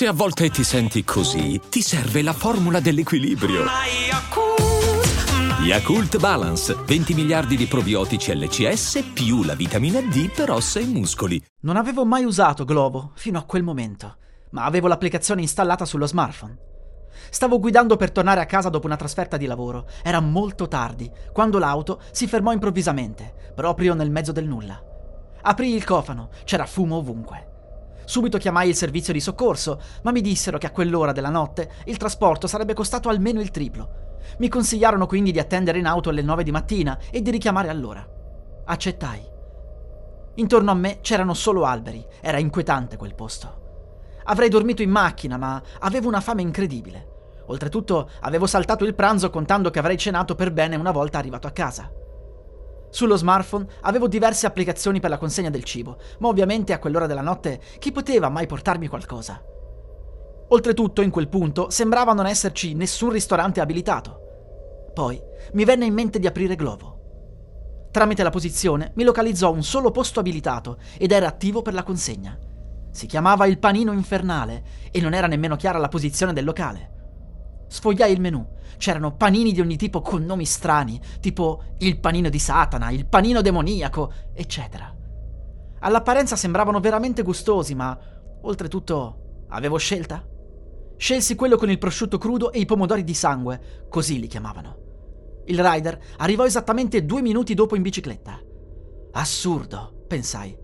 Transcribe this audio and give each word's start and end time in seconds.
Se 0.00 0.06
a 0.06 0.14
volte 0.14 0.48
ti 0.48 0.64
senti 0.64 1.04
così, 1.04 1.60
ti 1.68 1.82
serve 1.82 2.22
la 2.22 2.32
formula 2.32 2.80
dell'equilibrio. 2.80 3.64
Yakult 5.62 6.18
Balance, 6.18 6.74
20 6.86 7.12
miliardi 7.12 7.54
di 7.54 7.66
probiotici 7.66 8.34
LCS 8.34 9.10
più 9.12 9.42
la 9.42 9.54
vitamina 9.54 10.00
D 10.00 10.32
per 10.32 10.52
ossa 10.52 10.80
e 10.80 10.86
muscoli. 10.86 11.44
Non 11.64 11.76
avevo 11.76 12.06
mai 12.06 12.24
usato 12.24 12.64
Glovo 12.64 13.12
fino 13.14 13.38
a 13.38 13.42
quel 13.42 13.62
momento, 13.62 14.16
ma 14.52 14.64
avevo 14.64 14.88
l'applicazione 14.88 15.42
installata 15.42 15.84
sullo 15.84 16.06
smartphone. 16.06 16.56
Stavo 17.28 17.58
guidando 17.58 17.96
per 17.96 18.10
tornare 18.10 18.40
a 18.40 18.46
casa 18.46 18.70
dopo 18.70 18.86
una 18.86 18.96
trasferta 18.96 19.36
di 19.36 19.44
lavoro. 19.44 19.86
Era 20.02 20.20
molto 20.20 20.66
tardi, 20.66 21.10
quando 21.30 21.58
l'auto 21.58 22.00
si 22.10 22.26
fermò 22.26 22.52
improvvisamente, 22.52 23.52
proprio 23.54 23.92
nel 23.92 24.10
mezzo 24.10 24.32
del 24.32 24.48
nulla. 24.48 24.82
Aprì 25.42 25.74
il 25.74 25.84
cofano, 25.84 26.30
c'era 26.44 26.64
fumo 26.64 26.96
ovunque. 26.96 27.49
Subito 28.04 28.38
chiamai 28.38 28.68
il 28.68 28.76
servizio 28.76 29.12
di 29.12 29.20
soccorso, 29.20 29.80
ma 30.02 30.12
mi 30.12 30.20
dissero 30.20 30.58
che 30.58 30.66
a 30.66 30.72
quell'ora 30.72 31.12
della 31.12 31.30
notte 31.30 31.70
il 31.84 31.96
trasporto 31.96 32.46
sarebbe 32.46 32.74
costato 32.74 33.08
almeno 33.08 33.40
il 33.40 33.50
triplo 33.50 34.08
mi 34.38 34.48
consigliarono 34.48 35.06
quindi 35.06 35.32
di 35.32 35.38
attendere 35.38 35.78
in 35.78 35.86
auto 35.86 36.10
alle 36.10 36.22
9 36.22 36.44
di 36.44 36.50
mattina 36.50 36.98
e 37.10 37.22
di 37.22 37.30
richiamare 37.30 37.68
all'ora. 37.68 38.06
Accettai. 38.64 39.28
Intorno 40.36 40.70
a 40.70 40.74
me 40.74 41.00
c'erano 41.00 41.34
solo 41.34 41.64
alberi, 41.64 42.04
era 42.20 42.38
inquietante 42.38 42.96
quel 42.96 43.14
posto. 43.14 43.58
Avrei 44.24 44.48
dormito 44.48 44.82
in 44.82 44.90
macchina, 44.90 45.36
ma 45.36 45.60
avevo 45.80 46.08
una 46.08 46.20
fame 46.20 46.42
incredibile. 46.42 47.08
Oltretutto 47.46 48.10
avevo 48.20 48.46
saltato 48.46 48.84
il 48.84 48.94
pranzo 48.94 49.28
contando 49.28 49.70
che 49.70 49.80
avrei 49.80 49.96
cenato 49.96 50.34
per 50.34 50.52
bene 50.52 50.76
una 50.76 50.92
volta 50.92 51.18
arrivato 51.18 51.46
a 51.48 51.52
casa. 51.52 51.90
Sullo 52.90 53.16
smartphone 53.16 53.66
avevo 53.82 54.08
diverse 54.08 54.46
applicazioni 54.46 55.00
per 55.00 55.10
la 55.10 55.18
consegna 55.18 55.50
del 55.50 55.64
cibo, 55.64 55.98
ma 56.18 56.28
ovviamente 56.28 56.72
a 56.72 56.78
quell'ora 56.78 57.06
della 57.06 57.20
notte 57.20 57.60
chi 57.78 57.92
poteva 57.92 58.28
mai 58.28 58.46
portarmi 58.46 58.88
qualcosa? 58.88 59.42
Oltretutto, 60.48 61.00
in 61.00 61.10
quel 61.10 61.28
punto, 61.28 61.70
sembrava 61.70 62.12
non 62.12 62.26
esserci 62.26 62.74
nessun 62.74 63.10
ristorante 63.10 63.60
abilitato. 63.60 64.18
Poi 64.92 65.20
mi 65.52 65.64
venne 65.64 65.84
in 65.84 65.94
mente 65.94 66.18
di 66.18 66.26
aprire 66.26 66.56
Glovo. 66.56 66.98
Tramite 67.92 68.24
la 68.24 68.30
posizione 68.30 68.92
mi 68.96 69.04
localizzò 69.04 69.52
un 69.52 69.62
solo 69.62 69.92
posto 69.92 70.18
abilitato 70.18 70.78
ed 70.98 71.12
era 71.12 71.28
attivo 71.28 71.62
per 71.62 71.74
la 71.74 71.84
consegna. 71.84 72.36
Si 72.90 73.06
chiamava 73.06 73.46
il 73.46 73.60
Panino 73.60 73.92
Infernale 73.92 74.64
e 74.90 75.00
non 75.00 75.14
era 75.14 75.28
nemmeno 75.28 75.54
chiara 75.54 75.78
la 75.78 75.88
posizione 75.88 76.32
del 76.32 76.44
locale. 76.44 76.99
Sfogliai 77.70 78.12
il 78.12 78.20
menù. 78.20 78.44
C'erano 78.78 79.14
panini 79.14 79.52
di 79.52 79.60
ogni 79.60 79.76
tipo 79.76 80.00
con 80.00 80.24
nomi 80.24 80.44
strani, 80.44 81.00
tipo 81.20 81.62
il 81.78 82.00
panino 82.00 82.28
di 82.28 82.38
Satana, 82.38 82.90
il 82.90 83.06
panino 83.06 83.42
demoniaco, 83.42 84.12
eccetera. 84.34 84.92
All'apparenza 85.78 86.34
sembravano 86.34 86.80
veramente 86.80 87.22
gustosi, 87.22 87.76
ma 87.76 87.96
oltretutto 88.42 89.44
avevo 89.50 89.76
scelta? 89.76 90.26
Scelsi 90.96 91.36
quello 91.36 91.56
con 91.56 91.70
il 91.70 91.78
prosciutto 91.78 92.18
crudo 92.18 92.50
e 92.50 92.58
i 92.58 92.66
pomodori 92.66 93.04
di 93.04 93.14
sangue, 93.14 93.86
così 93.88 94.18
li 94.18 94.26
chiamavano. 94.26 94.78
Il 95.46 95.62
rider 95.62 95.98
arrivò 96.18 96.44
esattamente 96.44 97.04
due 97.04 97.22
minuti 97.22 97.54
dopo 97.54 97.76
in 97.76 97.82
bicicletta. 97.82 98.40
Assurdo, 99.12 100.04
pensai. 100.08 100.56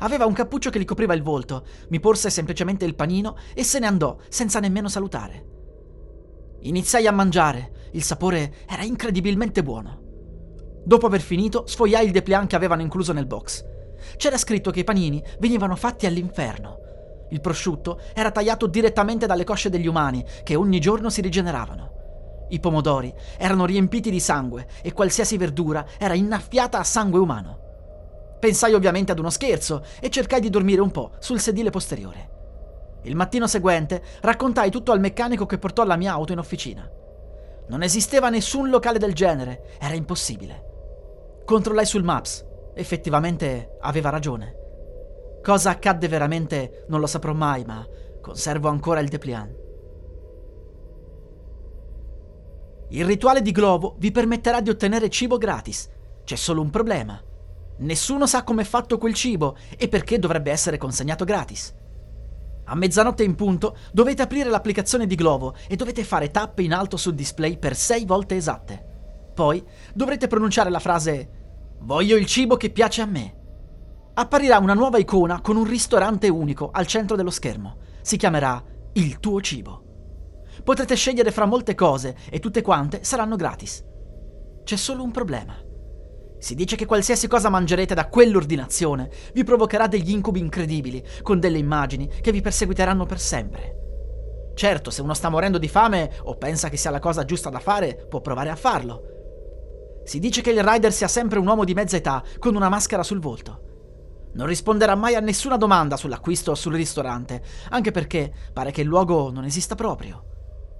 Aveva 0.00 0.26
un 0.26 0.32
cappuccio 0.32 0.70
che 0.70 0.80
gli 0.80 0.84
copriva 0.84 1.14
il 1.14 1.22
volto, 1.22 1.64
mi 1.88 2.00
porse 2.00 2.30
semplicemente 2.30 2.84
il 2.84 2.96
panino 2.96 3.36
e 3.54 3.62
se 3.62 3.78
ne 3.78 3.86
andò, 3.86 4.18
senza 4.28 4.58
nemmeno 4.58 4.88
salutare. 4.88 5.54
Iniziai 6.66 7.06
a 7.06 7.12
mangiare, 7.12 7.88
il 7.92 8.02
sapore 8.02 8.54
era 8.68 8.82
incredibilmente 8.82 9.62
buono. 9.62 10.02
Dopo 10.84 11.06
aver 11.06 11.20
finito, 11.20 11.66
sfogliai 11.66 12.06
il 12.06 12.12
dépliant 12.12 12.48
che 12.48 12.56
avevano 12.56 12.82
incluso 12.82 13.12
nel 13.12 13.26
box. 13.26 13.64
C'era 14.16 14.38
scritto 14.38 14.70
che 14.70 14.80
i 14.80 14.84
panini 14.84 15.22
venivano 15.38 15.74
fatti 15.74 16.06
all'inferno 16.06 16.84
il 17.30 17.40
prosciutto 17.40 18.00
era 18.14 18.30
tagliato 18.30 18.66
direttamente 18.66 19.26
dalle 19.26 19.44
cosce 19.44 19.68
degli 19.68 19.86
umani, 19.86 20.24
che 20.44 20.54
ogni 20.54 20.78
giorno 20.78 21.10
si 21.10 21.20
rigeneravano. 21.20 21.94
I 22.48 22.60
pomodori 22.60 23.12
erano 23.36 23.66
riempiti 23.66 24.10
di 24.10 24.20
sangue 24.20 24.68
e 24.82 24.92
qualsiasi 24.92 25.36
verdura 25.36 25.84
era 25.98 26.14
innaffiata 26.14 26.78
a 26.78 26.84
sangue 26.84 27.18
umano. 27.18 27.64
Pensai 28.38 28.74
ovviamente 28.74 29.10
ad 29.10 29.18
uno 29.18 29.30
scherzo 29.30 29.82
e 30.00 30.08
cercai 30.10 30.40
di 30.40 30.50
dormire 30.50 30.80
un 30.80 30.92
po' 30.92 31.12
sul 31.18 31.40
sedile 31.40 31.70
posteriore. 31.70 32.34
Il 33.06 33.14
mattino 33.14 33.46
seguente 33.46 34.02
raccontai 34.20 34.68
tutto 34.68 34.90
al 34.90 34.98
meccanico 34.98 35.46
che 35.46 35.58
portò 35.58 35.84
la 35.84 35.96
mia 35.96 36.12
auto 36.12 36.32
in 36.32 36.38
officina. 36.38 36.90
Non 37.68 37.82
esisteva 37.82 38.30
nessun 38.30 38.68
locale 38.68 38.98
del 38.98 39.14
genere, 39.14 39.76
era 39.78 39.94
impossibile. 39.94 40.64
Controllai 41.44 41.86
sul 41.86 42.02
Maps, 42.02 42.44
effettivamente 42.74 43.76
aveva 43.80 44.10
ragione. 44.10 44.54
Cosa 45.40 45.70
accadde 45.70 46.08
veramente 46.08 46.84
non 46.88 46.98
lo 46.98 47.06
saprò 47.06 47.32
mai, 47.32 47.64
ma 47.64 47.86
conservo 48.20 48.68
ancora 48.68 48.98
il 48.98 49.08
dépliant. 49.08 49.54
Il 52.88 53.04
rituale 53.04 53.40
di 53.40 53.52
Glovo 53.52 53.94
vi 53.98 54.10
permetterà 54.10 54.60
di 54.60 54.70
ottenere 54.70 55.08
cibo 55.10 55.38
gratis. 55.38 55.88
C'è 56.24 56.36
solo 56.36 56.60
un 56.60 56.70
problema. 56.70 57.22
Nessuno 57.78 58.26
sa 58.26 58.42
come 58.42 58.62
è 58.62 58.64
fatto 58.64 58.98
quel 58.98 59.14
cibo 59.14 59.56
e 59.78 59.86
perché 59.86 60.18
dovrebbe 60.18 60.50
essere 60.50 60.76
consegnato 60.76 61.24
gratis. 61.24 61.72
A 62.66 62.74
mezzanotte 62.74 63.24
in 63.24 63.34
punto 63.34 63.76
dovete 63.92 64.22
aprire 64.22 64.50
l'applicazione 64.50 65.06
di 65.06 65.14
Glovo 65.14 65.54
e 65.68 65.76
dovete 65.76 66.04
fare 66.04 66.30
tappe 66.30 66.62
in 66.62 66.72
alto 66.72 66.96
sul 66.96 67.14
display 67.14 67.58
per 67.58 67.74
sei 67.74 68.04
volte 68.04 68.36
esatte. 68.36 69.30
Poi 69.34 69.64
dovrete 69.94 70.26
pronunciare 70.26 70.70
la 70.70 70.80
frase 70.80 71.30
Voglio 71.80 72.16
il 72.16 72.26
cibo 72.26 72.56
che 72.56 72.70
piace 72.70 73.02
a 73.02 73.06
me 73.06 73.36
apparirà 74.18 74.58
una 74.58 74.74
nuova 74.74 74.98
icona 74.98 75.40
con 75.40 75.56
un 75.56 75.64
ristorante 75.64 76.28
unico 76.28 76.70
al 76.72 76.86
centro 76.86 77.16
dello 77.16 77.30
schermo. 77.30 77.78
Si 78.00 78.16
chiamerà 78.16 78.62
Il 78.94 79.20
tuo 79.20 79.40
cibo. 79.42 79.82
Potrete 80.64 80.94
scegliere 80.94 81.30
fra 81.30 81.44
molte 81.44 81.74
cose 81.74 82.16
e 82.30 82.38
tutte 82.38 82.62
quante 82.62 83.04
saranno 83.04 83.36
gratis. 83.36 83.84
C'è 84.64 84.76
solo 84.76 85.02
un 85.02 85.10
problema. 85.10 85.54
Si 86.46 86.54
dice 86.54 86.76
che 86.76 86.86
qualsiasi 86.86 87.26
cosa 87.26 87.48
mangerete 87.48 87.92
da 87.92 88.06
quell'ordinazione 88.06 89.10
vi 89.34 89.42
provocherà 89.42 89.88
degli 89.88 90.12
incubi 90.12 90.38
incredibili, 90.38 91.04
con 91.22 91.40
delle 91.40 91.58
immagini 91.58 92.08
che 92.20 92.30
vi 92.30 92.40
perseguiteranno 92.40 93.04
per 93.04 93.18
sempre. 93.18 94.52
Certo, 94.54 94.90
se 94.92 95.02
uno 95.02 95.12
sta 95.12 95.28
morendo 95.28 95.58
di 95.58 95.66
fame 95.66 96.08
o 96.22 96.36
pensa 96.36 96.68
che 96.68 96.76
sia 96.76 96.92
la 96.92 97.00
cosa 97.00 97.24
giusta 97.24 97.50
da 97.50 97.58
fare, 97.58 98.06
può 98.08 98.20
provare 98.20 98.50
a 98.50 98.54
farlo. 98.54 99.02
Si 100.04 100.20
dice 100.20 100.40
che 100.40 100.52
il 100.52 100.62
rider 100.62 100.92
sia 100.92 101.08
sempre 101.08 101.40
un 101.40 101.48
uomo 101.48 101.64
di 101.64 101.74
mezza 101.74 101.96
età, 101.96 102.22
con 102.38 102.54
una 102.54 102.68
maschera 102.68 103.02
sul 103.02 103.18
volto. 103.18 104.30
Non 104.34 104.46
risponderà 104.46 104.94
mai 104.94 105.16
a 105.16 105.20
nessuna 105.20 105.56
domanda 105.56 105.96
sull'acquisto 105.96 106.52
o 106.52 106.54
sul 106.54 106.74
ristorante, 106.74 107.42
anche 107.70 107.90
perché 107.90 108.32
pare 108.52 108.70
che 108.70 108.82
il 108.82 108.86
luogo 108.86 109.32
non 109.32 109.46
esista 109.46 109.74
proprio. 109.74 110.22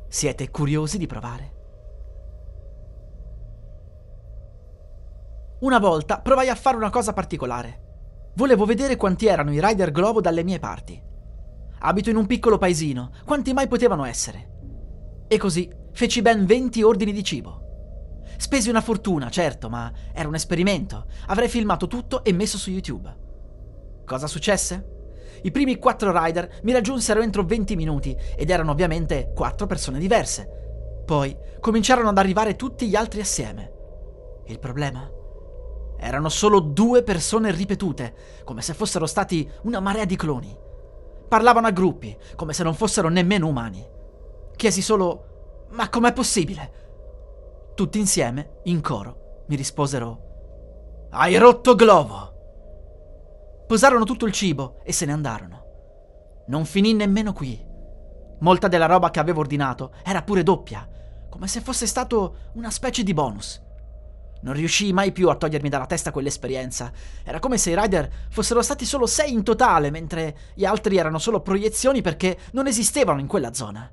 Siete 0.09 0.49
curiosi 0.49 0.97
di 0.97 1.07
provare? 1.09 1.56
Una 5.59 5.79
volta 5.79 6.21
provai 6.21 6.51
a 6.51 6.55
fare 6.55 6.77
una 6.77 6.91
cosa 6.91 7.15
particolare. 7.15 7.85
Volevo 8.35 8.67
vedere 8.67 8.97
quanti 8.97 9.27
erano 9.27 9.55
i 9.55 9.61
Rider 9.65 9.91
Globo 9.91 10.21
dalle 10.21 10.45
mie 10.45 10.59
parti. 10.59 11.03
Abito 11.79 12.11
in 12.11 12.17
un 12.17 12.27
piccolo 12.27 12.59
paesino, 12.59 13.11
quanti 13.25 13.55
mai 13.55 13.67
potevano 13.67 14.05
essere? 14.05 15.25
E 15.27 15.39
così 15.39 15.67
feci 15.93 16.21
ben 16.21 16.45
20 16.45 16.83
ordini 16.83 17.11
di 17.11 17.25
cibo. 17.25 18.21
Spesi 18.37 18.69
una 18.69 18.83
fortuna, 18.83 19.31
certo, 19.31 19.71
ma 19.71 19.91
era 20.13 20.29
un 20.29 20.35
esperimento. 20.35 21.07
Avrei 21.29 21.49
filmato 21.49 21.87
tutto 21.87 22.23
e 22.23 22.35
messo 22.35 22.59
su 22.59 22.71
YouTube. 22.71 23.17
Cosa 24.05 24.27
successe? 24.27 25.41
I 25.43 25.51
primi 25.51 25.79
quattro 25.79 26.13
rider 26.13 26.61
mi 26.65 26.73
raggiunsero 26.73 27.23
entro 27.23 27.45
20 27.45 27.77
minuti 27.77 28.15
ed 28.37 28.51
erano 28.51 28.73
ovviamente 28.73 29.33
quattro 29.35 29.67
persone 29.67 29.99
diverse. 29.99 31.03
Poi 31.07 31.35
cominciarono 31.61 32.11
ad 32.11 32.19
arrivare 32.19 32.57
tutti 32.57 32.87
gli 32.87 32.95
altri 32.95 33.21
assieme. 33.21 33.73
Il 34.49 34.59
problema? 34.59 35.16
Erano 35.99 36.29
solo 36.29 36.61
due 36.61 37.03
persone 37.03 37.51
ripetute, 37.51 38.43
come 38.45 38.63
se 38.63 38.75
fossero 38.75 39.07
stati 39.07 39.49
una 39.63 39.81
marea 39.81 40.05
di 40.05 40.17
cloni. 40.17 40.57
Parlavano 41.29 41.67
a 41.67 41.73
gruppi, 41.73 42.17
come 42.37 42.53
se 42.53 42.63
non 42.63 42.75
fossero 42.75 43.09
nemmeno 43.09 43.49
umani. 43.49 43.85
Chiesi 44.55 44.83
solo: 44.83 45.67
Ma 45.71 45.89
com'è 45.89 46.13
possibile? 46.13 46.85
Tutti 47.75 47.99
insieme, 47.99 48.61
in 48.65 48.81
coro, 48.81 49.45
mi 49.49 49.57
risposero: 49.57 51.09
Hai 51.11 51.37
rotto 51.37 51.75
Glovo! 51.75 52.35
Posarono 53.67 54.05
tutto 54.05 54.27
il 54.27 54.33
cibo 54.33 54.79
e 54.85 54.93
se 54.93 55.05
ne 55.07 55.13
andarono. 55.13 55.65
Non 56.47 56.65
finì 56.65 56.95
nemmeno 56.95 57.33
qui. 57.33 57.65
Molta 58.41 58.69
della 58.69 58.87
roba 58.87 59.11
che 59.11 59.19
avevo 59.19 59.41
ordinato 59.41 59.93
era 60.05 60.23
pure 60.23 60.43
doppia, 60.43 60.89
come 61.29 61.49
se 61.49 61.61
fosse 61.61 61.87
stato 61.87 62.37
una 62.53 62.71
specie 62.71 63.03
di 63.03 63.13
bonus. 63.13 63.65
Non 64.47 64.55
riuscii 64.55 64.93
mai 64.93 65.11
più 65.11 65.29
a 65.29 65.35
togliermi 65.35 65.69
dalla 65.69 65.87
testa 65.87 66.13
quell'esperienza. 66.13 66.93
Era 67.25 67.41
come 67.41 67.59
se 67.59 67.71
i 67.71 67.77
rider 67.77 68.09
fossero 68.31 68.63
stati 68.63 68.85
solo 68.85 69.05
sei 69.07 69.33
in 69.33 69.43
totale, 69.43 69.91
mentre 69.91 70.39
gli 70.55 70.65
altri 70.65 70.99
erano 70.99 71.19
solo 71.19 71.41
proiezioni 71.41 72.01
perché 72.01 72.39
non 72.53 72.69
esistevano 72.69 73.19
in 73.19 73.27
quella 73.27 73.53
zona. 73.53 73.91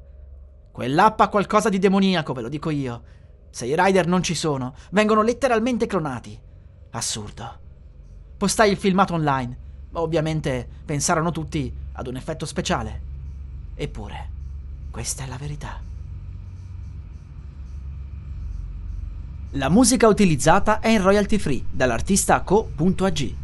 Quell'app 0.72 1.20
ha 1.22 1.30
qualcosa 1.30 1.70
di 1.70 1.80
demoniaco, 1.80 2.34
ve 2.34 2.42
lo 2.42 2.50
dico 2.50 2.70
io. 2.70 3.02
Se 3.50 3.66
i 3.66 3.76
rider 3.76 4.06
non 4.06 4.22
ci 4.22 4.36
sono, 4.36 4.76
vengono 4.92 5.24
letteralmente 5.24 5.88
clonati. 5.88 6.40
Assurdo. 6.92 7.60
Postai 8.38 8.70
il 8.70 8.78
filmato 8.78 9.16
online, 9.16 9.58
ma 9.90 10.02
ovviamente 10.02 10.68
pensarono 10.86 11.32
tutti 11.32 11.74
ad 11.94 12.06
un 12.06 12.16
effetto 12.16 12.46
speciale. 12.46 13.02
Eppure, 13.74 14.30
questa 14.92 15.24
è 15.24 15.28
la 15.28 15.38
verità. 15.38 15.93
La 19.56 19.70
musica 19.70 20.08
utilizzata 20.08 20.80
è 20.80 20.88
in 20.88 21.02
royalty 21.02 21.38
free 21.38 21.64
dall'artista 21.70 22.42
co.ag. 22.42 23.36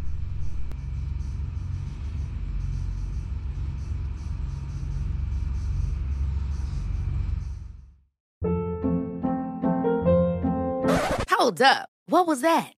Hold 11.38 11.62
up. 11.62 11.88
What 12.08 12.26
was 12.26 12.42
that? 12.42 12.79